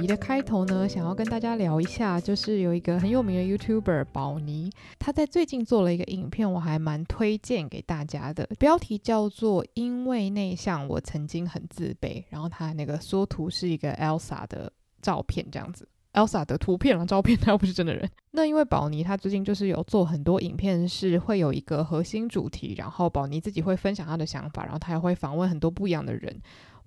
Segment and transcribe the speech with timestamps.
[0.00, 18.08] 集的开头呢，想要跟大家聊一下，就是有一个很有名的 YouTuber 宝妮，他在最近做了一个影片，我还蛮推荐给大家的，标题叫做“因为内向，我曾经很自卑”，然后他那个缩图是一个 Elsa 的照片，这样子，Elsa 的图片和照片， 他又不是真的人。
[18.30, 26.40] 那因为宝妮他最近就是有做很多影片，是会有一个核心主题，然后宝妮自己会分享他的想法，然后他也会访问很多不一样的人。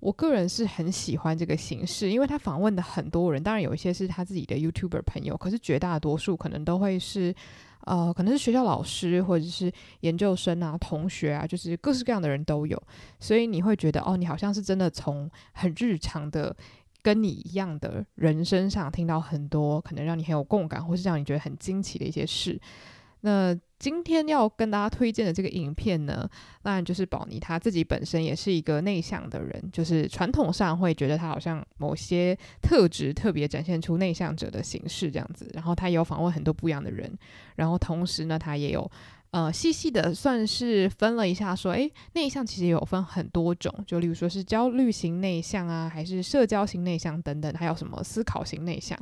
[0.04, 7.34] 我个人是很喜欢这个形式，因为他访问的很多人，当然有一些是他自己的 YouTuber 朋友，可是绝大多数可能都会是，
[7.86, 12.80] 呃，可能是学校老师或者是研究生啊、同学啊，就是各式各样的人都有，
[13.18, 16.54] 所以你会觉得哦，你好像是真的从很日常的
[17.00, 22.60] 跟你一样的人身上听到很多可能让你很有共感，或是让你觉得很惊奇的一些事。
[23.22, 26.26] 那今天要跟大家推荐的这个影片呢，
[26.62, 35.50] 当然就是宝妮他自己本身也是一个内向的人，就是传统上会觉得他好像某些特质特别展现出内向者的形式这样子。
[35.52, 37.12] 然后他也有访问很多不一样的人，
[37.56, 38.90] 然后同时呢，他也有
[39.32, 48.98] 呃细细的算是分了一下，说，诶，内向其实有分很多种，就例如说是焦虑型内向啊，还是社交型内向等等，还有什么思考型内向。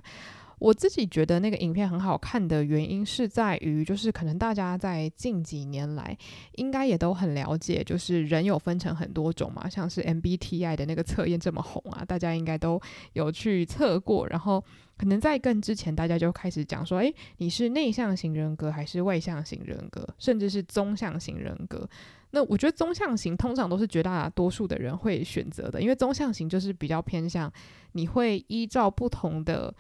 [0.62, 6.16] 我自己觉得那个影片很好看的原因是在于，就是可能大家在近几年来
[6.54, 12.80] 应该也都很了解，就是人有分成很多种嘛，像是 MBTI 的那个测验这么红啊，大家应该都
[13.14, 14.28] 有去测过。
[14.28, 14.64] 然后
[14.96, 21.90] 可能在更之前，大家就开始讲说，诶，你是内向型人格还是外向型人格，甚至是中向型人格。
[22.30, 27.52] 那我觉得中向型通常都是绝大多数的人会选择的，因为中向型就是比较偏向
[27.94, 29.74] 你会依照不同的。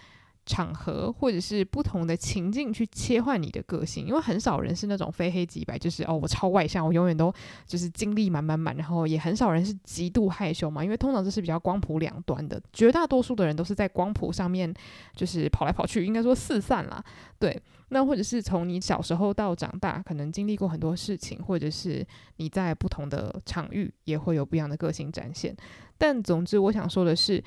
[0.44, 7.32] 场合或者是不同的情境去切换你的个性，因为很少人是那种非黑即白，就是哦，我超外向，我永远都
[7.64, 14.74] 就是精力满满满，然后也很少人是极度害羞嘛，因为通常这是比较光谱两端的，绝大多数的人都是在光谱上面
[15.14, 17.02] 就是跑来跑去，应该说四散啦。
[17.38, 17.56] 对，
[17.90, 22.04] 那或者是从你小时候到长大，可能经历过很多事情，或者是
[22.38, 25.56] 你在不同的场域也会有不一样的个性展现。
[25.96, 27.42] 但总之，我想说的是。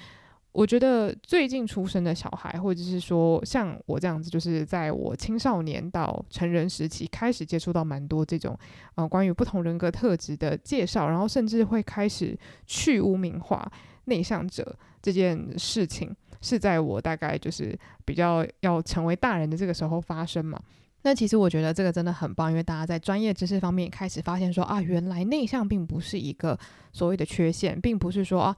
[0.56, 8.58] 我觉得最近出生的小孩，或者是说像我这样子，就是在我青少年到成人时期开始接触到蛮多这种
[8.96, 13.70] 呃关于不同人格特质的介绍，然后甚至会开始去污名化
[14.06, 20.58] 内向者这件事情，是在我大概就是比较要成为大人的这个时候发生嘛。
[21.02, 26.58] 那其实我觉得这个真的很棒，因为大家在专业知识方面开始发现说啊，原来内向并不是一个
[26.94, 28.56] 所谓的缺陷，并不是说啊。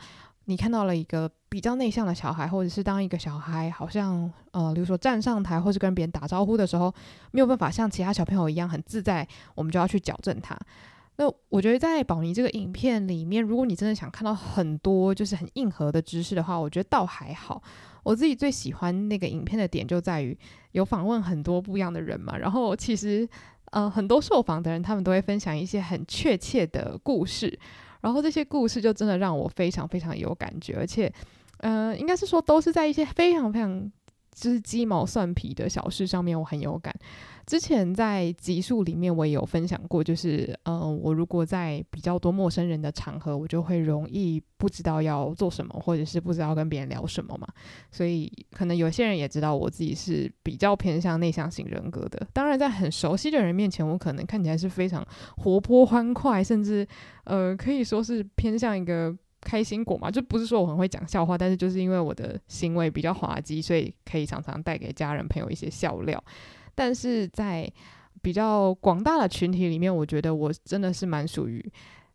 [0.49, 6.93] 你看到了一个比较内向的小孩，或者是当一个小孩好像呃，比如说站上台或是跟别人打招呼的时候，
[7.31, 10.57] 没有办法像其他小朋友一样很自在，我们就要去矫正他。
[11.17, 17.61] 那我觉得在宝妮这个影片里面，如果你真的想看到很多就是很硬核的知识的话，我觉得倒还好。
[18.03, 20.37] 我自己最喜欢那个影片的点就在于
[20.71, 23.27] 有访问很多不一样的人嘛，然后其实
[23.71, 27.59] 呃很多受访的人他们都会分享一些很确切的故事。
[28.07, 31.11] 然后这些故事就真的让我非常非常有感觉，而且，
[31.57, 33.91] 嗯、应该是说都是在一些非常非常
[34.39, 36.93] 就是鸡毛蒜皮的小事上面，我很有感。
[37.47, 47.47] 之前在集数里面我也有分享过，就是嗯、呃，我如果在比较多陌生人的场合，我就会容易不知道要做什么，或者是不知道跟别人聊什么嘛。
[47.89, 52.27] 所以可能有些人也知道我自己是比较偏向内向型人格的。
[52.33, 55.05] 当然，在很熟悉的人面前，我可能看起来是非常
[55.37, 56.85] 活泼欢快，甚至
[57.23, 60.09] 呃可以说是偏向一个开心果嘛。
[60.09, 66.23] 就不是说我很会讲笑话，但是就是因为我的行为比较滑稽，所以可以常常带给家人朋友一些笑料。
[66.75, 67.71] 但是在
[68.21, 71.63] 比较广大的群体里面，我觉得我真的是蛮属于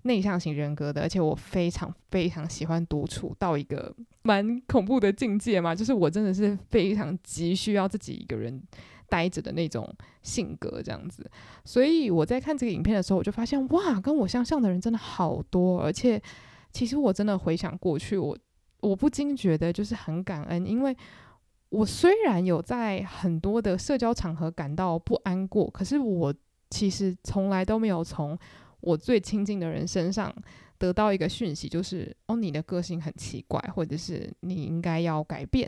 [0.02, 8.60] 内向型人格的，而且我非常非常喜欢独处到一个蛮恐怖的境界嘛，就是我真的是非常急需要自己一个人
[9.08, 9.88] 待着的那种
[10.22, 11.28] 性格这样子。
[11.64, 16.20] 所以我在看这个影片的时候，我就发现哇，跟我相像的人真的好多，而且
[16.72, 18.36] 其实我真的回想过去，我
[18.80, 20.96] 我不禁觉得就是很感恩，因为。
[21.72, 26.34] 我虽然有在很多的社交场合感到不安过，可是我
[26.68, 28.38] 其实从来都没有从
[28.80, 30.30] 我最亲近的人身上
[30.76, 35.66] 得到一个讯息，就是哦，你的个性很奇怪，或者是你应该要改变。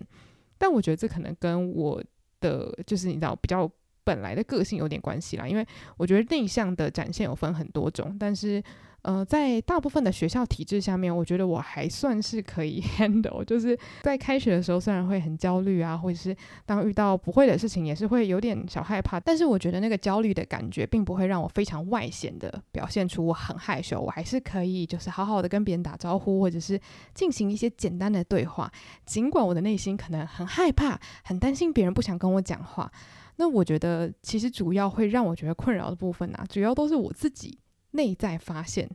[0.59, 2.05] 但我觉得这可能跟我
[2.39, 3.67] 的就是你知道比较
[4.05, 5.67] 本来的个性有点关系啦，因为
[5.97, 8.63] 我觉得内向的展现有分很多种，但是
[9.05, 13.45] 呃，在大部分的学校体制下面，我觉得我还算是可以 handle。
[13.45, 16.35] 就是在开学的时候，虽然会很焦虑啊，或者是
[16.65, 19.21] 当遇到不会的事情，也是会有点小害怕。
[19.21, 24.01] 但是我觉得那个焦虑的感觉，并不会让我非常外显的表现出我很害羞。
[24.01, 26.81] 我还是可以，就是好好的跟别人打招呼，或者是
[27.13, 28.73] 进行一些简单的对话。
[29.05, 32.91] 尽管我的内心可能很害怕，很担心别人不想跟我讲话。
[33.37, 37.59] 那我觉得，其实主要会让我觉得困扰的部分啊，主要都是我自己。
[37.95, 38.89] 内在发现，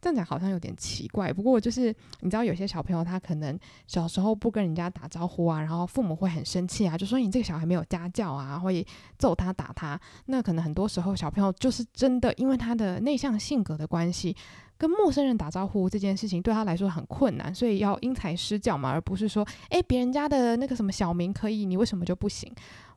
[0.00, 1.32] 这样讲好像有点奇怪。
[1.32, 8.86] 不过就是你知道，有些小朋友他可能小时候不跟人家打招呼啊，然后父母会很生气啊，就说你这个小孩没有家教啊，会
[9.18, 9.98] 揍他打他。
[10.26, 14.36] 那可能很多时候小朋友就是真的因为他的内向性格的关系，
[14.76, 22.52] 跟陌生人打招呼这件事情对他来说很困难，所以要因材施教嘛，而不是说，诶，别人家的那个什么小明可以，你为什么就不行？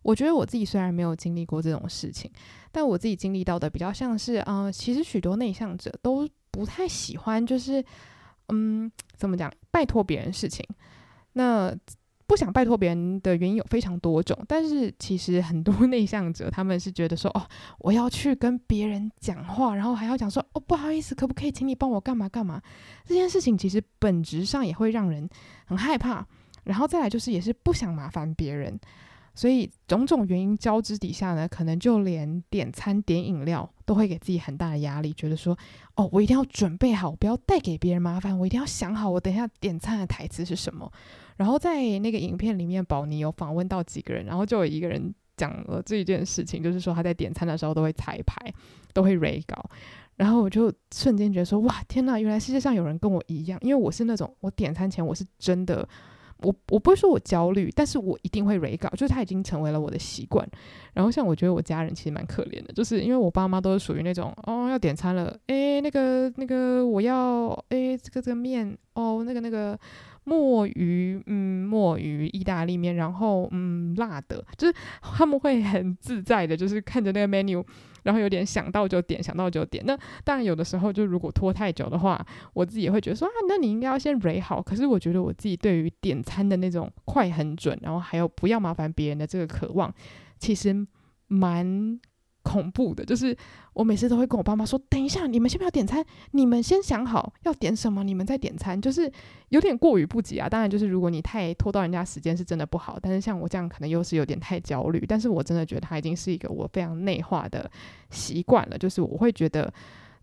[0.08, 2.32] 我觉得我自己虽然没有经历过这种事情，
[2.72, 7.84] 但我自己经历到的比较像是，嗯、其实许多内向者都不太喜欢，就是，
[8.48, 10.66] 嗯，怎么讲，拜托别人事情。
[11.34, 11.76] 那
[12.26, 17.46] 不想拜托别人的原因有非常多种，但是其实很多 内向者他们是觉得说，哦，
[17.80, 22.62] 我要去跟别人讲话，然后还要讲说，哦，不好意思，可不可以请你帮我干嘛干嘛？
[23.04, 25.30] 这件事情其实本质上也会让人
[25.66, 26.26] 很害怕，
[26.64, 28.80] 然后再来就是也是不想麻烦别人。
[29.38, 35.56] 所以种种原因交织底下呢，可能就连点餐点饮料都会给自己很大的压力，觉得说，
[35.94, 40.92] 哦，我一定要准备好，不要带给别人麻烦，我一定要想好我等一下点餐的台词是什么。
[41.36, 48.52] 然后在那个影片里面，宝妮有访问到几个人，然后就有一个人讲了这一件事情，就是说他在点餐的时候都会彩排，
[48.92, 49.70] 都会 re 稿。
[50.16, 55.88] 然后我就瞬间觉得说，哇，天呐，原来世界上有人跟我一样，因为我是那种我点餐前我是真的。
[56.42, 60.48] 我我不会说我焦虑，但是我一定会 re 稿，就是它已经成为了我的习惯。
[60.94, 69.78] 然后像我觉得我家人其实蛮可怜的，就是因为我爸妈都是属于那种哦要点餐了，诶那个那个我要诶这个这个面哦那个那个
[70.28, 77.64] 墨鱼嗯墨鱼意大利面，然后嗯辣的，就是他们会很自在的，就是看着那个 menu。
[78.04, 79.84] 然后有点想到就点，想到就点。
[79.86, 84.62] 那当然有的时候，就如果拖太久的话，我自己也会觉得说啊，那你应该要先 re 好。
[84.62, 89.94] 可是我觉得我自己对于点餐的那种快很准，然后还有不要麻烦别人的这个渴望，
[90.40, 90.88] 其实
[91.28, 92.00] 蛮。
[92.48, 93.36] 恐怖的，就是
[93.74, 96.02] 我每次都会跟我爸妈说：“等一下，你们先不要点餐，
[96.32, 99.12] 你们先想好要点什么，你们再点餐。”就是
[99.50, 100.48] 有点过于不及啊。
[100.48, 102.98] 当然，就是如果你太拖到人家时间，是真的不好。
[103.02, 105.04] 但是像我这样，可能又是有点太焦虑。
[105.06, 107.70] 但是我真的觉得它已经是一个我非常内化的
[108.12, 108.78] 习惯了。
[108.78, 109.72] 就是我会觉得，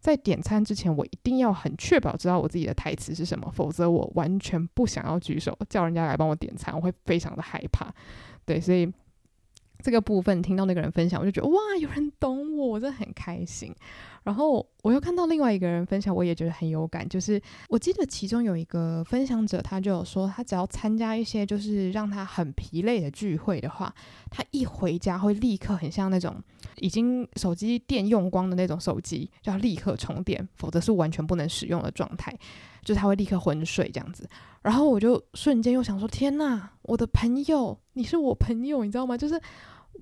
[0.00, 7.92] 在点餐之前，我一定要很确保知道我自己的台词是什么，否则我完全不想要举手叫人家来帮我点餐，我会非常的害怕。
[8.46, 8.90] 对，所以。
[9.84, 13.70] 这个部分听到那个人分享，我就觉得哇，有人懂我，我真的很开心。
[14.22, 17.06] 然后我又看到另外一个人分享，我也觉得很有感。
[17.06, 17.38] 就是
[17.68, 23.94] 我记得其中有一个分享者，他就有说，他只要参加一些就是让他很疲累的聚会的话，
[24.30, 26.34] 他一回家会立刻很像那种
[26.76, 32.34] 已经手机电用光的那种手机，就要立刻充电，否则是完全不能使用的状态。
[32.82, 34.28] 就是他会立刻昏睡这样子。
[34.62, 39.18] 然后我就瞬间又想说，天呐，我的朋友，你是我朋友，你知道吗？
[39.18, 39.38] 就是。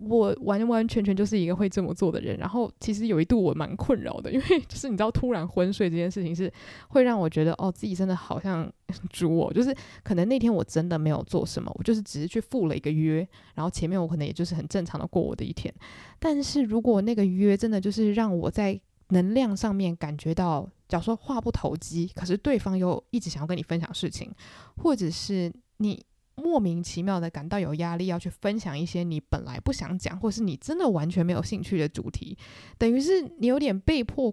[0.01, 6.53] 我完完全全就是一个会这么做的人，然后其实有一度我蛮困扰的，因为 就是你知道突然昏睡这件事情是
[6.89, 8.71] 会让我觉得哦，自己真的好像
[9.11, 15.73] 猪哦，就是可能那天我真的没有做什么，我就是只是去赴了一个约，然后前面我可能也就是很正常的过我的一天，
[16.19, 24.33] 但是如果那个约真的就是让我在能量上面感觉到，假如说话不投机，可是对方又一直想要跟你分享事情，
[24.77, 26.05] 或者是你。
[26.35, 32.37] 莫名其妙的感到有压力，要去分享一些你本来不想讲，或是你真的完全没有兴趣的主题，
[32.79, 34.33] 等于是你有点被迫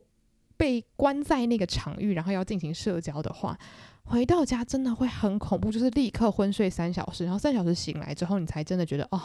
[0.57, 3.57] 被关在那个场域，然后要进行社交的话，
[4.03, 9.21] 回到家真的会很恐怖，就是立刻昏睡三小时，然后三小时醒来之后，你才真的觉得哦，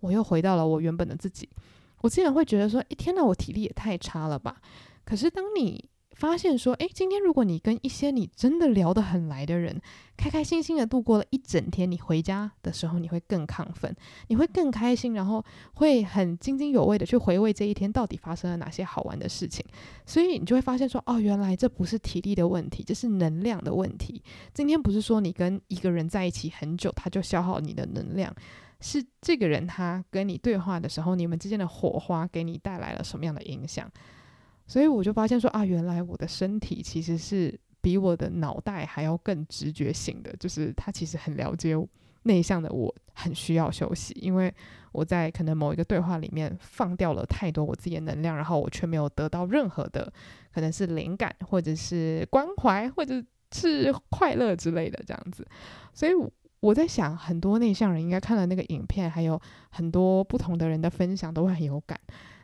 [0.00, 1.48] 我又回到了我原本的自己。
[2.02, 4.56] 我竟然会觉得说，一天呐，我体力也太差了吧？
[5.04, 5.84] 可是当你
[6.20, 9.80] 发现说，诶，今天如果你跟一些你真的聊得很来的人，
[10.18, 13.96] 开开心心的度过了一整天，你回家的时候你会更亢奋，
[14.28, 15.42] 你会更开心，然后
[15.76, 19.64] 会很津津有味的去回味这一天到底发生了哪些好玩的事情。
[20.04, 24.22] 所以你就会发现说，哦，原来这不是体力的问题，这是能量的问题。
[24.52, 28.30] 今天不是说你跟一个人在一起很久，他就消耗你的能量，
[28.80, 33.90] 是这个人他跟你对话的时候，你们之间的火花给你带来了什么样的影响。
[34.70, 41.74] 所以我就发现说啊，原来我的身体其实是比我的脑袋还要更直觉性的，就是他其实很了解
[42.22, 44.54] 内向的我很需要休息，因为
[44.92, 50.12] 我在可能某一个对话里面放掉了太多我自己的能量，然后我却没有得到任何的
[50.54, 55.44] 可能是灵感，或者是关怀，或者是快乐之类的这样子。
[55.92, 56.12] 所以
[56.60, 61.98] 我在想，很多内向人应该看了那个影片，还有很多不同的人的分享，都会很有感。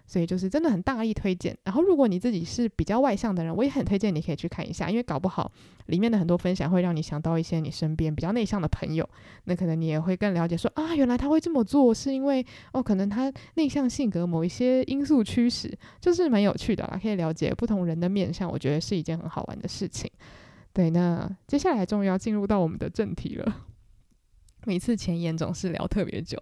[0.06, 1.56] 所以就是真的很大力推荐。
[1.64, 5.50] 然后如果你自己是比较外向的人，我也很推荐你可以去看一下，因为搞不好
[5.86, 9.08] 里面的很多分享会让你想到一些你身边比较内向的朋友，
[9.44, 20.10] 那可能你也会更了解说啊，原来他会这么做是因为哦，可能他内向性格某一些因素驱使，就是蛮有趣的啦，可以了解不同人的面相，我觉得是一件很好玩的事情。
[20.72, 23.66] 对，那接下来终于要进入到我们的正题了。
[24.66, 26.36] 每次前言总是聊特别久，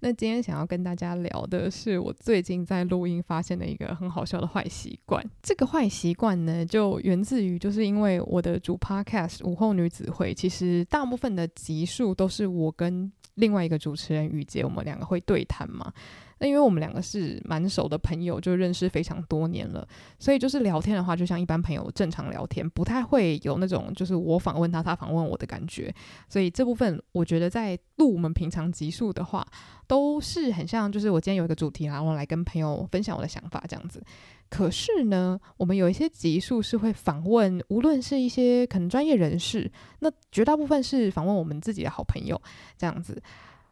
[0.00, 5.22] 那今天想要跟大家聊的是我最近在录音发现的一个很好笑的坏习惯。
[5.42, 15.92] 这个坏习惯呢，就源自于就是因为我的主 podcast 午后女子会，其实大部分的集数都是我跟另外一个主持人雨杰，我们两个会对谈嘛。
[16.38, 19.86] 那因为我们两个是蛮熟的朋友，就认识非常多年了，
[20.18, 25.94] 所以就是聊天的话，就像一般朋友正常聊天，不太会有那种就是我访问他，他访问我的感觉。
[26.28, 29.46] 所以这部分我觉得在录我们平常集数的话，
[29.86, 34.02] 都是很像，就是我今天有一个主题，然后来跟朋友分享我的想法这样子。
[34.48, 42.40] 可是呢，我们有一些集数是会访问，无论是一些可能专业人士，那绝大部分是访问我们自己的好朋友
[42.76, 43.20] 这样子。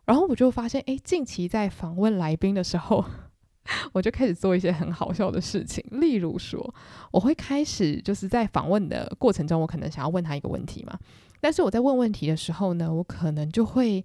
[0.06, 3.04] 然后我就发现，诶，近期在访问来宾的时候，
[3.92, 5.84] 我就开始做一些很好笑的事情。
[5.90, 6.74] 例如说，
[7.10, 10.98] 我会开始就是在访问的过程中，我可能想要问他一个问题嘛，
[11.40, 14.04] 但是我在问问题的时候呢，我可能就会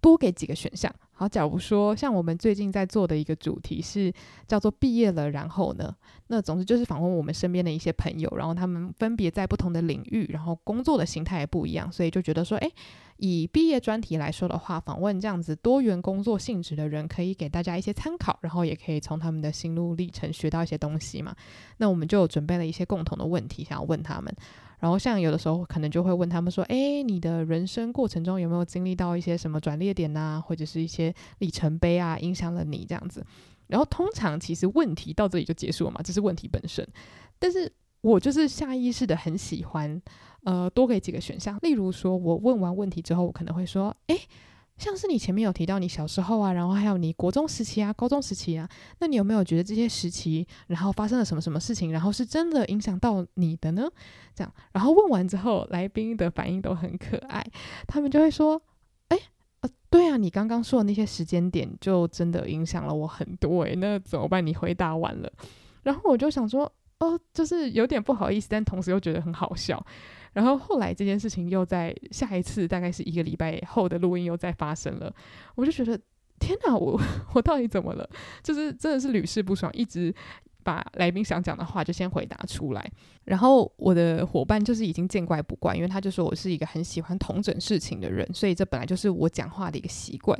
[0.00, 0.94] 多给几个选项。
[1.14, 4.12] 好，假如说像我们最近在做的一个主题是
[4.48, 5.94] 叫做毕业了，然后呢，
[6.28, 12.72] 那总之就是访问我们身边的一些朋友，然后他们分别在不同的领域，然后工作的形态也不一样，所以就觉得说，诶，
[13.18, 21.36] 以毕业专题来说的话，访问这样子多元工作性质的人，可以给大家一些参考，然后也可以从他们的心路历程学到一些东西嘛。
[21.76, 24.34] 那我们就准备了一些共同的问题，想要问他们。
[24.82, 33.24] 然后像有的时候可能就会问他们说，诶，你的人生过程中有没有经历到一些什么转捩点呐，或者是一些里程碑啊，影响了你这样子。
[33.68, 36.84] 然后通常其实问题到这里就结束了嘛，这是问题本身。
[37.38, 40.02] 但是我就是下意识的很喜欢，
[40.42, 41.56] 呃，多给几个选项。
[41.62, 44.18] 例如说，我问完问题之后，我可能会说，诶。
[44.82, 53.88] 像是你前面有提到你小时候啊，然后还有你国中时期啊、高中时期啊，那你有没有觉得这些时期，然后发生了什么什么事情，然后是真的影响到你的呢？
[54.34, 57.46] 这样，然后问完之后，来宾的反应都很可爱，
[57.86, 58.60] 他们就会说
[59.06, 59.18] ：“哎，
[59.60, 64.44] 呃，对啊，你刚刚说的那些时间点，就真的影响了我很多诶，那怎么办？
[64.44, 65.32] 你回答完了，
[65.84, 66.72] 然后我就想说，
[67.02, 69.84] 哦，就是有点不好意思，但同时又觉得很好笑。”
[70.32, 75.12] 然后后来这件事情又在下一次，大概是一个礼拜后的录音又再发生了，
[75.56, 75.98] 我就觉得
[76.38, 76.98] 天哪，我
[77.34, 78.08] 我到底怎么了？
[78.42, 80.14] 就是真的是屡试不爽，一直
[80.62, 82.90] 把来宾想讲的话就先回答出来。
[83.24, 90.38] 然后我的伙伴就是已经见怪不怪，因为他就说我是一个很喜欢同整事情的人，所以这本来就是我讲话的一个习惯。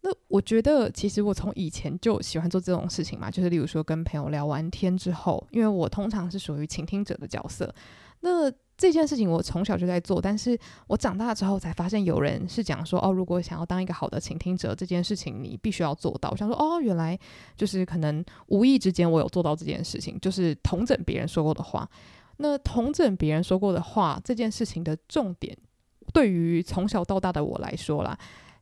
[0.00, 7.74] 那我觉得其实我从以前就喜欢做这种事情嘛，就是例如说跟朋友聊完天之后，因为我通常是属于倾听者的角色，
[8.20, 8.52] 那。
[8.80, 16.30] 这件事情我从小就在做，但是我长大之后才发现，有人是讲说，哦，如果想要当一个好的倾听者，这件事情你必须要做到。
[16.30, 17.18] 我想说，哦，原来
[17.56, 21.90] 就是可能无意之间我有做到这件事情，就是同整别人说过的话。
[22.36, 25.58] 那同整别人说过的话这件事情的重点，
[26.12, 28.16] 对于从小到大的我来说啦，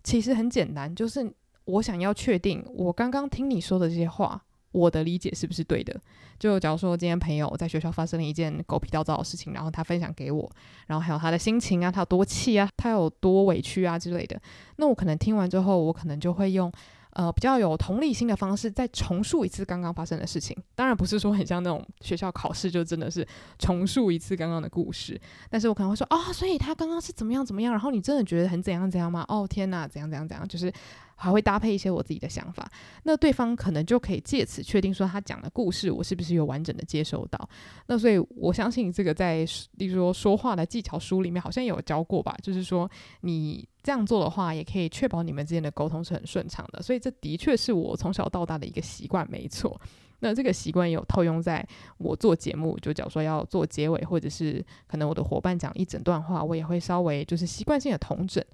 [0.07, 1.29] 其实很简单，就是
[1.65, 4.41] 我想要确定我刚刚听你说的这些话。
[4.73, 5.99] 我的理解是不是对的？
[6.39, 10.51] 就假如说今天朋友在学校发生了一件狗屁倒灶的事情，然后他分享给我，
[10.87, 14.39] 然后还有他的心情啊，他有多气啊，他有多委屈啊之类的，
[14.77, 16.71] 那我可能听完之后，我可能就会用
[17.17, 20.57] 呃比较有同理心的方式再重述一次刚刚发生的事情。
[20.75, 23.27] 当然不是说很像那种学校考试，就真的是
[23.59, 25.21] 重述一次刚刚的故事，
[25.51, 29.25] 但是我可能会说哦，所以他刚刚是怎么样怎么样，然后你真的觉得很怎样怎样吗？
[29.29, 30.73] 哦天哪，怎样怎样怎样，就是。
[31.19, 32.71] 还会搭配一些我自己的想法，
[33.05, 37.49] 那对方可能就可以借此确定说他讲的故事我是不是有完整的接收到。
[37.87, 39.39] 那所以我相信这个在
[39.79, 42.87] 例如说说话的技巧书里面好像有教过吧，就是说
[43.23, 46.83] 你这样做的话，也可以确保你们之间的沟通是很顺畅的。
[46.83, 49.81] 所以这的确是我从小到大的一个习惯，没错。
[50.19, 51.65] 那这个习惯有套用在
[51.99, 58.45] 我做节目，就假如说要做结尾，或者是可能我的伙伴讲一整段话，我也会稍微就是习惯性的同整。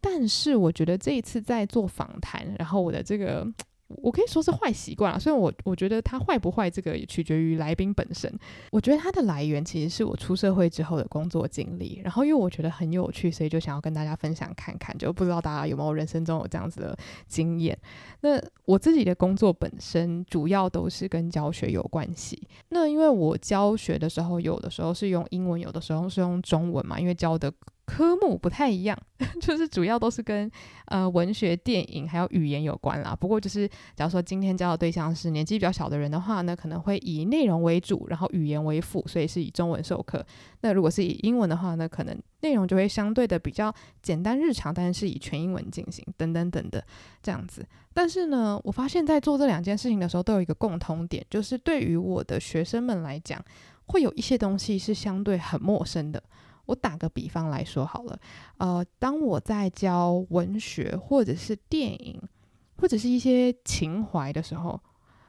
[0.00, 3.46] 但是我觉得这一次在做访谈，然后我的这个
[3.96, 5.18] 我可以说是坏习惯啊。
[5.18, 8.32] 虽然我我觉得它坏不坏，这个也取决于来宾本身。
[8.70, 14.96] 我觉得它的来源其实是我出社会之后的工作经历，然后因为我觉得很有趣，所以就想要跟大家分享看看。
[14.96, 16.96] 就不知道大家有没有人生中有这样子的
[17.26, 17.76] 经验？
[18.20, 22.40] 那我自己的工作本身主要都是跟教学有关系。
[22.68, 27.52] 那因为我教学的时候，有的时候是用英文，有的时候是用中文嘛，因为教的。
[27.92, 28.98] 科目不太一样，
[29.38, 30.50] 就是主要都是跟
[30.86, 33.14] 呃文学、电影还有语言有关啦。
[33.14, 40.24] 不过就是，假如说今天教的对象是年纪比较小的人的话呢，可能会以内容为主，然后语言为辅，所以是以中文授课。
[40.62, 43.70] 那如果是以英文的话呢，可能内容就会相对的比较
[44.00, 46.82] 简单日常，但是以全英文进行等等等的
[47.22, 47.62] 这样子。
[47.92, 53.44] 但是呢，我发现在做这两件事情的时候，都有一个共通点，就是对于我的学生们来讲，
[53.84, 56.22] 会有一些东西是相对很陌生的。
[56.66, 58.18] 我打个比方来说好了，
[58.58, 62.20] 呃，当我在教文学或者是电影，
[62.76, 64.80] 或者是一些情怀的时候。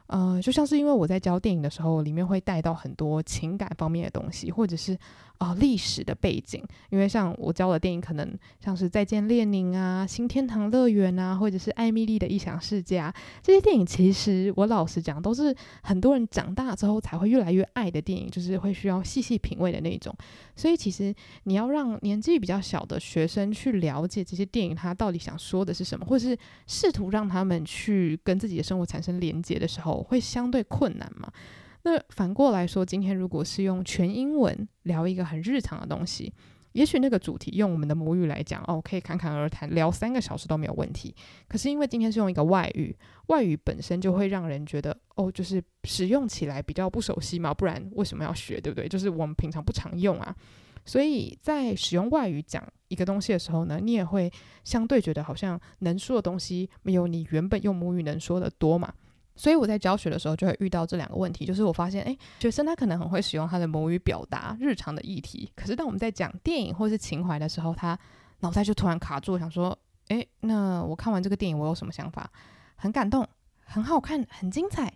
[0.06, 4.96] 呃，就像是因为我在教电影的时候，里面会带到很多情感方面的东西，或者是
[5.38, 6.62] 哦、历史的背景。
[6.90, 20.14] 因为像我教的电影，可能像是《再见列宁》啊、《新天堂乐园》啊，或者是《艾米丽的异想世界》啊，这些电影其实我老实讲，都是很多人长大之后才会越来越爱的电影，就是会需要细细品味的那种。
[20.54, 21.14] 所以其实
[21.44, 30.04] 你要让年纪比较小的学生去了解这些电影，他到底想说的是什么，或者是试图让他们去跟自己的生活产生连接的时候。
[30.04, 31.32] 会相对困难嘛？
[31.84, 36.32] 那反过来说，今天如果是用全英文聊一个很日常的东西，
[36.72, 41.14] 也许那个主题用我们的母语来讲，哦，可以侃侃而谈，聊三个小时都没有问题。
[41.46, 48.88] 可是因为今天是用一个外语，外语本身就会让人觉得，哦，就是使用起来比较不熟悉嘛，不然为什么要学，对不对？
[48.88, 50.34] 就是我们平常不常用啊。
[50.86, 54.30] 所以在使用外语讲一个东西的时候呢，你也会
[54.64, 58.92] 相对觉得好像能说的东西没有你原本用母语能说的多嘛。
[59.36, 67.98] 所以我在教学的时候就会遇到这两个问题，就是我发现，诶，学生他可能很会使用他的母语表达日常的议题，可是当我们在讲电影或是情怀的时候，他
[68.40, 69.76] 脑袋就突然卡住，想说，
[70.08, 72.30] 诶，那我看完这个电影，我有什么想法？
[72.76, 73.26] 很感动，
[73.64, 74.92] 很好看，很精彩。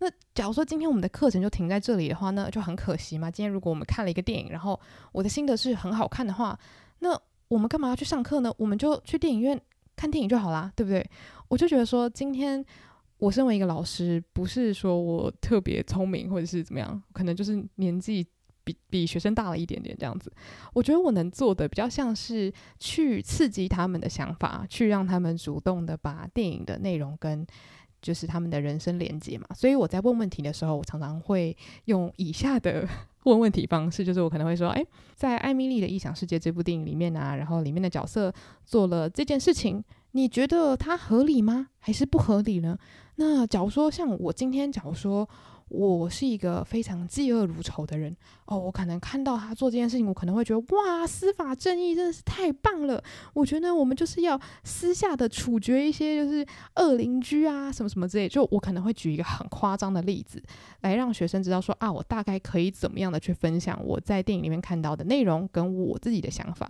[0.00, 3.30] 那假如说今天我们的课程就停在这里的话，那就很可惜嘛。
[3.30, 4.78] 今天如果我们看了一个电影，然后
[5.12, 6.58] 我的心得是很好看的话，
[6.98, 7.18] 那
[7.48, 8.52] 我们干嘛要去上课呢？
[8.58, 9.58] 我们就去电影院
[9.96, 11.08] 看电影就好啦，对不对？
[11.48, 12.62] 我就觉得说今天。
[13.18, 18.24] 我身为一个老师，不是说我特别聪明或者是怎么样，可能就是年纪
[18.62, 20.32] 比比学生大了一点点这样子。
[20.72, 27.44] 我觉得我能做的比较像是去刺激他们的想法，去让他们主动的把电影的内容跟
[28.00, 29.46] 就是他们的人生连接嘛。
[29.52, 32.88] 所以我在问问题的时候，我常常会用以下的
[33.24, 38.32] 问问题方式，就是我可能会说：诶，在《艾米丽的异想世界》这部电影里面啊，然后里面的角色
[38.64, 39.82] 做了这件事情。
[40.18, 41.68] 你觉得它合理吗？
[41.78, 42.76] 还是不合理呢？
[43.14, 45.28] 那假如说像我今天，假如说
[45.68, 53.00] 我是一个非常嫉恶如仇的人哦，我可能看到他做这件事情，我可能会觉得哇，司法正义真的是太棒了！
[53.32, 58.28] 我觉得我们就是要私下的处决一些就是恶邻居啊，什么什么之类。
[58.28, 60.42] 就我可能会举一个很夸张的例子，
[60.80, 66.68] 来让学生知道说啊，我大概可以怎么样的去分享我在电影里面看到的内容跟我自己的想法。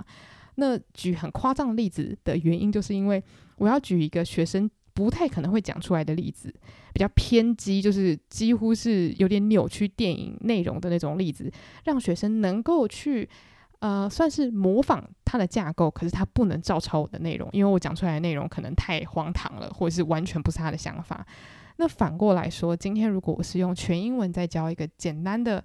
[0.60, 3.22] 那举很夸张的例子的原因，就是因为
[3.58, 6.52] 我要举一个学生不太可能会讲出来的例子，
[6.92, 11.48] 比较偏激，就是几乎是有点扭曲电影内容的那种例子，
[11.84, 13.28] 让学生能够去
[13.78, 21.24] 呃，算是模仿它的架构，可是他不能照抄我的内容，因为我讲出来的内容可能太荒唐了，或者是完全不是他的想法。
[21.76, 25.62] 那反过来说，今天如果我是用全英文在教一个简单的。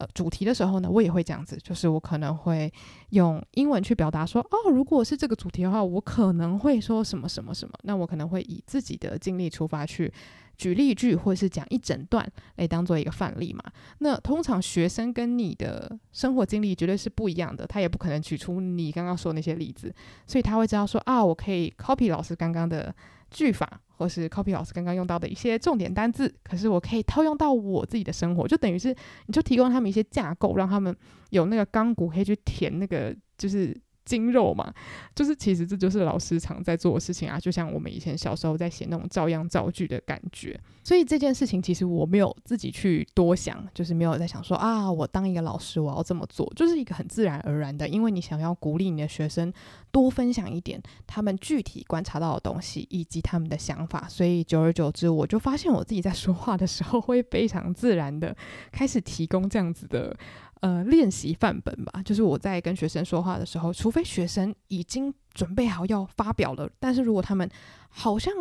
[0.00, 2.72] 呃，主题的时候呢，我也会这样子，就是我可能会
[3.10, 7.74] 用英文去表达说，哦，如果是这个主题的话，我可能会说什么什么什么。
[7.82, 10.10] 那我可能会以自己的经历出发去
[10.56, 13.62] 举例句，或是讲一整段来当做一个范例嘛。
[13.98, 19.94] 那通常学生跟你的生活经历绝对是不一样的，他也不可能举出你刚刚说那些例子，
[20.26, 22.94] 所以他会知道说，啊，我可以 copy 老师刚刚的
[23.30, 23.78] 句法。
[24.00, 30.96] 或是 copy 老师刚刚用到的一些重点单字，可是我可以套用到我自己的生活，就等于是你就提供他们一些架构，让他们
[31.28, 33.78] 有那个钢骨可以去填那个，就是。
[34.10, 34.74] 筋肉嘛，
[35.14, 40.60] 就是其实这就是老师常在做的事情啊，就像我们以前小时候在写那种照样造句的感觉。
[40.82, 49.52] 所以这件事情其实我没有自己去多想，就是没有在想说啊，我当一个老师我要这么做，就是一个很自然而然的，因为你想要鼓励你的学生
[49.92, 58.36] 多分享一点他们具体观察到的东西以及他们的想法，所以久而久之，我就发现我自己在说话的时候会非常自然的
[58.72, 60.16] 开始提供这样子的。
[60.60, 67.48] 呃，练习范本吧，就是我在跟学生说话的时候，除非学生已经准备好要发表了，但是如果他们
[67.88, 68.32] 好像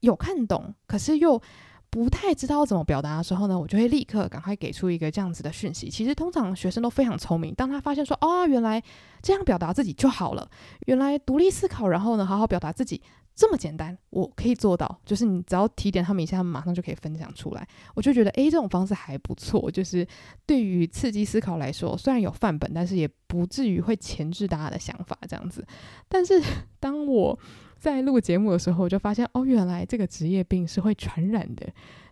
[0.00, 1.40] 有看懂，可是又
[1.88, 5.88] 不太知道怎么表达的时候呢，我就会立刻赶快给出一个这样子的讯息。
[5.88, 8.82] 其实通常学生都非常聪明，当他发现说，哦，原来
[9.22, 10.50] 这样表达自己就好了，
[10.86, 13.00] 原来独立思考，然后呢，好好表达自己。
[13.38, 15.00] 这么简单，我可以做到。
[15.04, 17.64] 就是你只要提点他们一下，他们马上就可以分享出来。
[17.94, 19.70] 我就觉得，诶，这种方式还不错。
[19.70, 20.04] 就是
[20.44, 25.64] 对于刺激思考来说，虽然有范本，但是也不至于会钳制大家的想法这样子。
[26.08, 26.42] 但是
[26.80, 27.38] 当我
[27.78, 31.64] 在录节目的时候，我就发现，哦，原来这个职业病是会传染的。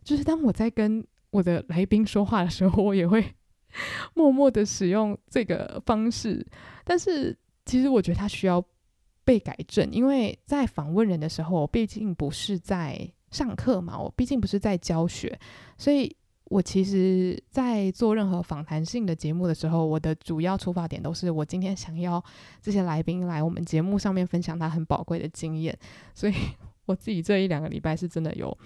[0.04, 3.34] 就是当我在跟我的来宾说话的时候，我也会
[4.14, 6.46] 默默的使用这个方式。
[6.84, 8.64] 但是其实我觉得他需要。
[9.26, 12.96] 被改正，因为在访问人的时候，我毕竟不是在
[13.32, 15.36] 上课嘛，我毕竟不是在教学，
[15.76, 22.22] 所以我其实，在做任何访谈性的节目的时候，我的主要出发点都是我今天想要
[22.62, 25.76] 这些来宾来我们节目上面分享他很宝贵的经验，
[26.14, 26.34] 所以
[26.84, 28.56] 我自己这一两个礼拜是真的有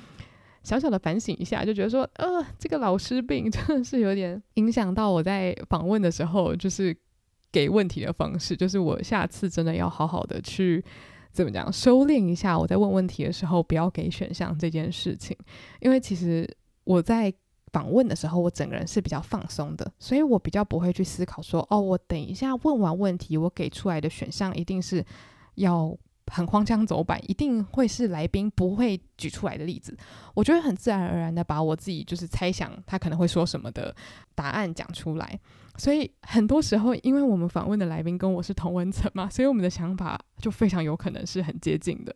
[0.63, 6.95] 小小的反省一下，就觉得说，呃，这个老师病真的是有点影响到我在访问的时候，就是。
[7.53, 10.85] 给问题的方式，就是我下次真的要好好的去
[11.33, 12.59] 怎么讲，收敛一下。
[12.59, 15.37] 我在问问题的时候，不要给选项这件事情，
[15.81, 16.49] 因为其实
[16.85, 17.33] 我在
[17.73, 25.05] 访问的时候，我整个人是比较放松的，所以我比较不会去思考说，哦，我等一下问完问题，我给出来的选项一定是
[25.57, 25.97] 要。
[26.33, 29.99] 很荒腔走板，一定会是来宾不会举出来的例子。
[30.33, 33.93] 我就会很自然而然的把我自己就是猜想他可能会说什么的
[34.37, 35.41] 答案讲出来。
[35.81, 42.15] 所以很多时候，因为我们访问的来宾跟我是同文层嘛， 所以我们的想法就非常有可能是很接近的。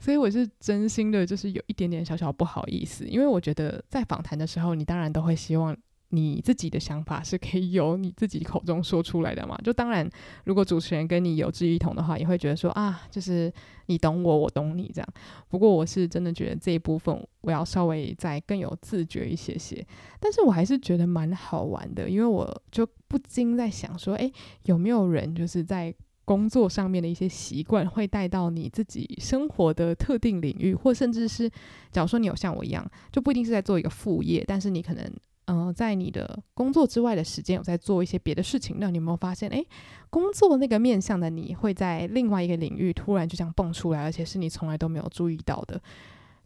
[0.00, 5.76] 所以我是真心的，就是有一点点小小不好意思，因为我觉得在访谈的时候，你当然都会希望。
[6.12, 9.56] 你自己的想法是可以由你自己口中说出来的嘛？
[9.64, 10.08] 就当然，
[10.44, 13.52] 如果主持人跟你有志一同的话，也会觉得说啊，就是
[13.86, 15.08] 你懂我，我懂你这样。
[15.48, 19.86] 不过我是真的觉得这一部分我要稍微再更有自觉一些些。
[20.18, 24.32] 但是我还是觉得蛮好玩的，因为我就不禁在想说，诶，
[24.64, 25.94] 有没有人就是在
[26.24, 31.48] 工作上面的一些习惯会带到你自己生活的特定领域，或甚至是
[31.92, 35.08] 假如说你有像我一样，就不一定是在做一个副业，但是你可能。
[35.50, 38.76] 嗯、在你的工作之外的时间，有在做一些别的事情。
[38.78, 39.66] 那你有没有发现，诶，
[40.08, 45.80] 工作那个面向的你会在另外一个领域突然就这样蹦出来，而且是你从来都没有注意到的。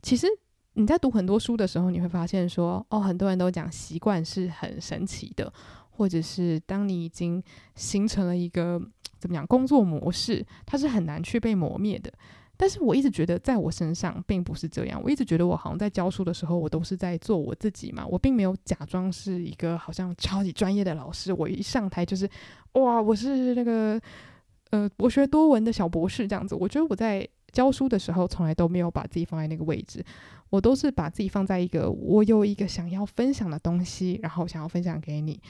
[0.03, 0.27] 其实
[0.73, 5.53] 你在读很多书的时候，你会发现说，哦，很多人都讲习惯是很神奇的，
[5.91, 7.43] 或者是当你已经
[7.75, 8.81] 形成了一个
[9.19, 12.13] 怎么讲工作模式，它是很难去被磨灭的。
[12.57, 15.01] 但是我一直觉得，在我身上并不是这样。
[15.03, 18.07] 我一直觉得，我好像在教书的时候，我都是在做我自己嘛。
[18.07, 21.33] 我并没有假装是一个好像超级专业的老师。
[21.33, 22.29] 我一上台就是，
[22.75, 24.01] 哇，我是那个
[24.71, 26.55] 呃博学多闻的小博士这样子。
[26.55, 30.05] 我觉得我在教书的时候，从来都没有把自己放在那个位置。
[30.51, 35.41] 我都是把自己放在一个，我有一个想要分享的东西，然后想要分享给你。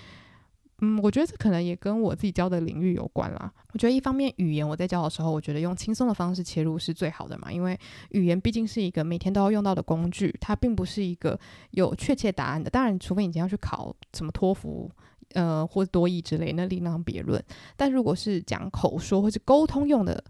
[0.85, 3.51] 嗯，我觉得这可能也跟我自己教的领域有关啦。
[3.73, 7.79] 我觉得一方面语言我在教的时候，我觉得用轻松的方式切入是最好的嘛，因为
[8.11, 12.69] 语言毕竟是一个每天都要用到的工具，它并不是一个有确切答案的。
[12.69, 14.91] 当然，除非你今天要去考什么托福，
[15.33, 17.43] 呃，或多益之类，那另当别论。
[17.77, 20.23] 但如果是讲口说或是沟通用的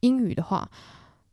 [0.00, 0.66] 英语的话，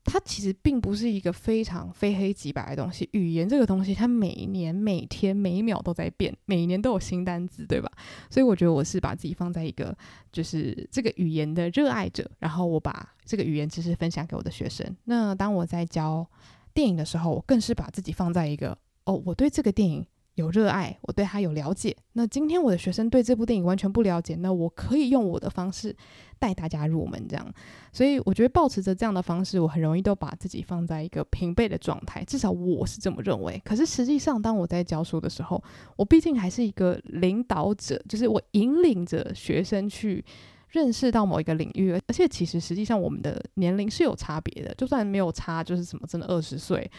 [0.05, 3.09] 它其实并不是一个非常非黑即白的东西。
[3.11, 7.91] 语言这个东西，它每年、每天、每一秒都在变，每年都有新单字，对吧？
[8.29, 9.97] 所以我觉得我是把自己放在一个
[10.31, 14.95] 就是这个语言的热爱者，然后我把这个语言知识分享给我的学生。
[15.05, 16.25] 那当我在教
[16.73, 20.05] 电影的时候，我更是把自己放在一个哦，我对这个电影。
[20.35, 21.95] 有热爱，我对他有了解。
[22.13, 25.95] 那今天我的学生对这部电影完全不了解，那我可以用我的方式
[26.37, 27.53] 带大家入门，这样。
[27.93, 33.61] 所以我觉得抱持着这样的方式，我很容易都把自己放在一个平辈的状态，至少我是这么认为。
[33.63, 35.63] 可是实际上，当我在教书的时候，
[35.95, 40.23] 我毕竟还是一个领导者，就是我引领着学生去
[40.69, 46.91] 认识到某一个领域，而且其实实际上我们的年龄是有差别的，就算没有差，就是什么真的二十岁。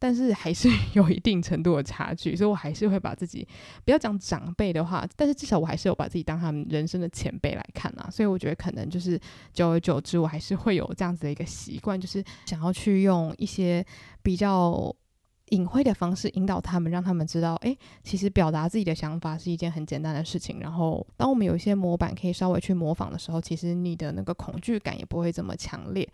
[0.00, 3.46] 但是还是 有一定程度的差距，所以我还是会把自己
[3.84, 8.08] 不要讲长辈的话，但是至少我还是有把自己当他们人生的前辈来看啊。
[8.10, 9.20] 所以我觉得可能就是
[9.52, 13.84] 久而久之，我还是会有这样子的一个习惯，就是想要去用一些
[14.22, 14.92] 比较
[15.50, 20.60] 隐晦的方式引导他们，让他们知道，诶，其实表达自己的想法是一件很简单的事情。
[20.60, 26.08] 然后，当我们有一些模板可以稍微去模仿的时候，其实你的那个恐惧感也不会这么强烈。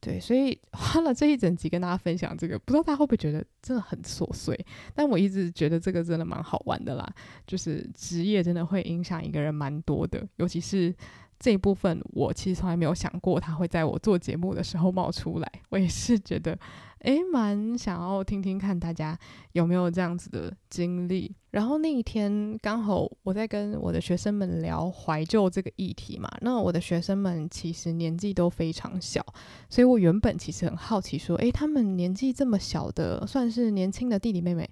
[0.00, 4.58] 对，所以 花了这一整集跟大家分享这个，不知道大家会不会觉得真的很琐碎？
[4.94, 7.06] 但我一直觉得这个真的蛮好玩的啦。
[7.46, 10.94] 就是职业真的会影响一个人蛮多的，尤其是
[11.40, 15.50] 这一部分我其实从来没有想过他会在我做节目的时候冒出来。
[15.70, 16.56] 我也是觉得，
[16.98, 19.18] 诶，蛮想要听听看大家
[19.52, 21.34] 有没有这样子的经历。
[21.52, 29.24] 然后那一天刚好我在跟我的学生们聊怀旧这个议题嘛，那我的学生们其实年纪都非常小，
[29.70, 34.68] 所以我原本其实很好奇说，诶，他们年纪这么小的，算是年轻的弟弟妹妹，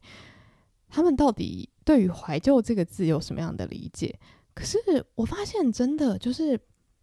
[0.91, 4.15] 他们到底对于怀旧这个字有什么样的理解？
[4.59, 4.79] 可是
[5.15, 6.59] 我发现真的就是，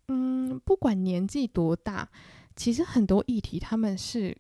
[0.10, 2.10] 嗯，不管年纪多大，
[2.56, 4.38] 其实很多议题他们是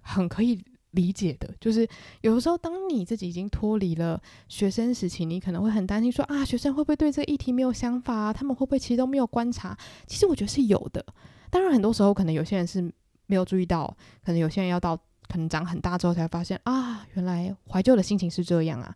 [0.00, 0.64] 很可以。
[0.94, 1.84] 理解的，就是
[2.20, 8.32] 有的时候，当你自己已经脱离了学生时期，你可能会很担心说啊，学生会不会对这个议题没有想法？
[8.32, 9.76] 他们会不会其实都没有观察？
[10.06, 11.04] 其实我觉得是有的。
[11.50, 12.80] 当然，很多时候可能有些人是
[13.26, 13.88] 没有注意到，
[14.24, 14.96] 可能有些人要到
[15.26, 18.94] 可能长很大之后才发现啊，原来怀旧的心情是这样啊。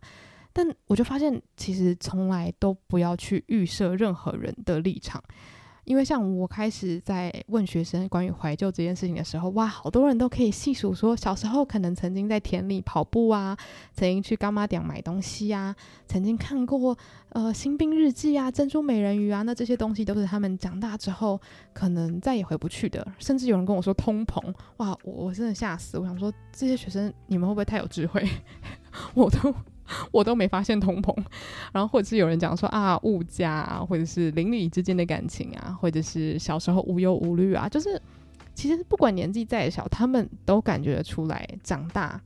[0.51, 5.23] 但我就发现，其实从来都不要去预设任何人的立场。
[5.85, 13.57] 因为像我开始在问学生关于怀旧这件事情的时候，哇，好多人都可以细数说，小时候可能曾经在田里跑步啊，
[13.93, 16.95] 曾经去干妈店买东西啊，曾经看过
[17.29, 21.41] 呃《新兵日记》啊，《珍珠美人鱼》啊，那这些东西都是他们长大之后
[21.73, 23.03] 可能再也回不去的。
[23.17, 28.23] 甚至有人跟我说通膨，哇，我我真的吓死，我想说这些学生你们会不会太有智慧？
[29.15, 29.51] 我都。
[30.11, 31.15] 我都没发现通膨，
[31.71, 38.01] 然后或者是有人讲说啊物价啊，或者是邻里之间的感情啊，或者是小时候无忧无虑啊，就是
[38.53, 42.21] 其实不管年纪再小，他们都感觉得出来长大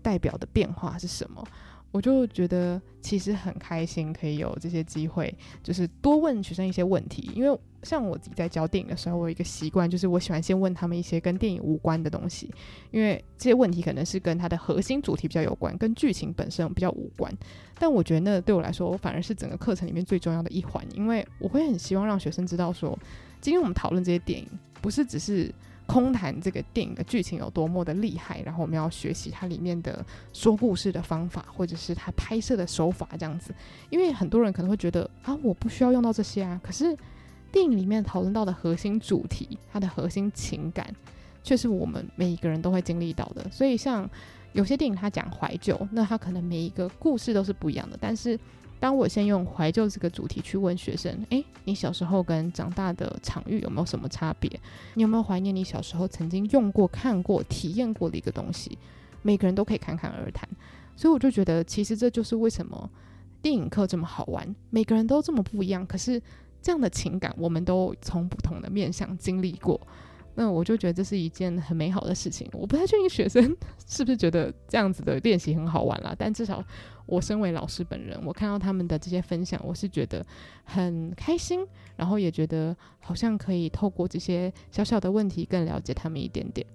[0.00, 1.44] 代表的变化是什么。
[1.92, 7.30] 我就觉得其实很开心，可以有这些机会，就是多问学生一些问题。
[7.34, 12.50] 因为像我自己在教电影的时候，我有一个习惯，就是我喜欢先问他们一些跟电影无关的东西，
[12.90, 17.30] 因为这些问题可能是跟它的核心主题比较有关，跟剧情本身比较无关。
[17.78, 22.98] 但我觉得那对我来说，我反而是整个课程里面最重要的一环，因为我会很希望让学生知道说，
[23.40, 24.48] 今天我们讨论这些电影，
[24.80, 25.54] 不是只是。
[25.86, 33.54] 空谈这个电影的剧情有多么的厉害，然后我们要学习它里面的说故事的方法，或者是它拍摄的手法这样子。
[33.90, 36.60] 因为很多人可能会觉得啊，我不需要用到这些啊。
[36.62, 36.96] 可是
[37.50, 40.86] 电影里面讨论到的核心主题，它的核心情感，
[41.42, 43.44] 却是我们每一个人都会经历到的。
[43.50, 44.08] 所以像
[44.52, 48.38] 有些电影它讲怀旧，那它可能每一个故事都是不一样的，但是。
[48.82, 54.50] 当我先用怀旧这个主题去问学生，诶，你小时候跟长大的场域有没有什么差别？
[54.94, 58.76] 你有没有怀念你小时候曾经用过、看过、体验过的一个东西？
[59.22, 60.48] 每个人都可以侃侃而谈，
[60.96, 62.90] 所以我就觉得，其实这就是为什么
[63.40, 64.52] 电影课这么好玩。
[64.70, 66.20] 每个人都这么不一样，可是
[66.60, 69.80] 这样的情感，我们都从不同的面向经历过。
[70.34, 72.48] 那我就觉得这是一件很美好的事情。
[72.52, 73.42] 我不太确定学生
[73.86, 76.64] 是不是觉得这样子的练习很好玩啦，但至少
[77.06, 80.24] 我身为老师本人，我看到他们的这些分享，我是觉得
[80.64, 81.66] 很开心，
[81.96, 86.66] 然后也觉得好像可以透过这些小小的问题更了解他们一点点。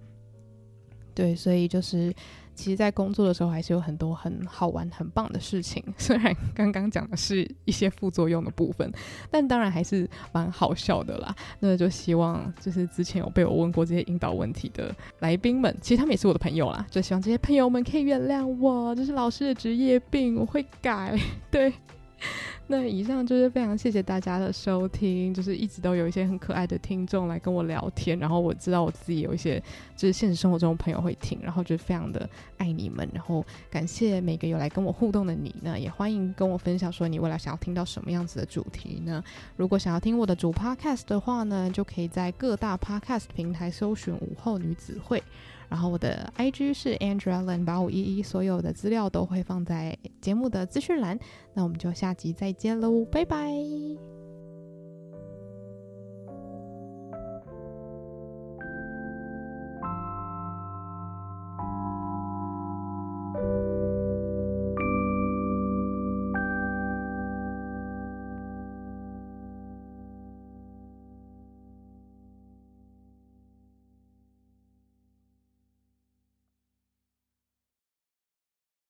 [1.14, 2.14] 对，所以就是。
[2.58, 5.84] 其实，在工作的时候，还是有很多很好玩、很棒的事情。
[5.98, 8.92] 虽然刚刚讲的是一些副作用的部分，
[9.30, 11.34] 但当然还是蛮好笑的啦。
[11.60, 16.86] 那就希望，就是之前有被我问过这些引导问题的来宾们，其实他们也是我的朋友啦。
[16.90, 21.16] 就希望这些朋友们可以原谅我，这是老师的职业病，我会改。
[21.52, 21.72] 对。
[22.70, 29.62] 那以上就是非常谢谢大家的收听，就是一直都有一些很可爱的听众来跟我聊天，然后我知道我自己有一些
[29.96, 39.24] 就是现实生活中朋友会听，然后就非常的爱你们，然后感谢每个有来跟我互动的你呢，也欢迎跟我分享说你未来想要听到什么样子的主题呢？
[39.56, 45.24] 如果想要听我的主 podcast 的话呢，就可以在各大 podcast 平台搜寻午后女子会。
[45.70, 51.18] 然后我的 IG 是 Andrea 八五一一，所有的资料都会放在节目的资讯栏。
[51.54, 54.17] 那我们就下集再见喽，拜拜。